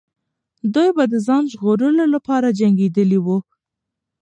دوی 0.73 0.89
به 0.97 1.03
د 1.11 1.15
ځان 1.27 1.43
ژغورلو 1.51 2.05
لپاره 2.15 2.55
جنګېدلې 2.59 3.19
وو. 3.25 3.37